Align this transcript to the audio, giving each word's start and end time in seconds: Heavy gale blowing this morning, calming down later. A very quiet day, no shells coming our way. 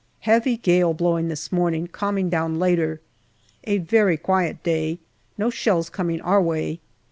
Heavy 0.21 0.57
gale 0.57 0.95
blowing 0.95 1.27
this 1.27 1.51
morning, 1.51 1.85
calming 1.85 2.27
down 2.27 2.57
later. 2.57 2.99
A 3.65 3.77
very 3.77 4.17
quiet 4.17 4.63
day, 4.63 4.97
no 5.37 5.51
shells 5.51 5.91
coming 5.91 6.19
our 6.21 6.41
way. 6.41 6.79